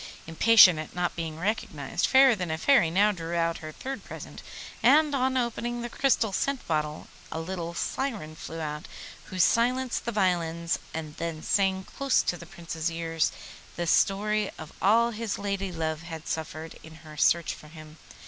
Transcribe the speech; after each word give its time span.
Impatient 0.25 0.79
at 0.79 0.95
not 0.95 1.15
being 1.15 1.37
recognised, 1.39 2.07
Fairer 2.07 2.33
than 2.33 2.49
a 2.49 2.57
Fairy 2.57 2.89
now 2.89 3.11
drew 3.11 3.35
out 3.35 3.59
her 3.59 3.71
third 3.71 4.03
present, 4.03 4.41
and 4.81 5.13
on 5.13 5.37
opening 5.37 5.83
the 5.83 5.89
crystal 5.91 6.33
scent 6.33 6.65
bottle 6.67 7.07
a 7.31 7.39
little 7.39 7.75
syren 7.75 8.35
flew 8.35 8.59
out, 8.59 8.87
who 9.25 9.37
silenced 9.37 10.05
the 10.05 10.11
violins 10.11 10.79
and 10.91 11.15
then 11.17 11.43
sang 11.43 11.83
close 11.83 12.23
to 12.23 12.35
the 12.35 12.47
Prince's 12.47 12.89
ear 12.89 13.19
the 13.75 13.85
story 13.85 14.49
of 14.57 14.73
all 14.81 15.11
his 15.11 15.37
lady 15.37 15.71
love 15.71 16.01
had 16.01 16.27
suffered 16.27 16.79
in 16.81 16.95
her 17.05 17.15
search 17.15 17.53
for 17.53 17.67
him. 17.67 17.97